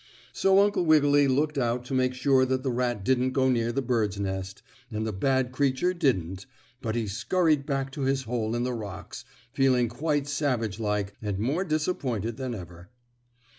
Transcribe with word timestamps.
So 0.33 0.57
Uncle 0.59 0.83
Wiggily 0.83 1.27
looked 1.27 1.59
out 1.59 1.85
to 1.85 1.93
make 1.93 2.15
sure 2.15 2.43
that 2.45 2.63
the 2.63 2.71
rat 2.71 3.05
didn't 3.05 3.33
go 3.33 3.51
near 3.51 3.71
the 3.71 3.83
birds' 3.83 4.19
nest 4.19 4.63
and 4.89 5.05
the 5.05 5.13
bad 5.13 5.51
creature 5.51 5.93
didn't, 5.93 6.47
but 6.81 6.95
he 6.95 7.05
scurried 7.05 7.67
back 7.67 7.91
to 7.91 8.01
his 8.01 8.23
hole 8.23 8.55
in 8.55 8.63
the 8.63 8.73
rocks, 8.73 9.25
feeling 9.53 9.89
quite 9.89 10.25
savage 10.27 10.79
like 10.79 11.13
and 11.21 11.37
more 11.37 11.63
disappointed 11.63 12.37
than 12.37 12.55
ever. 12.55 12.89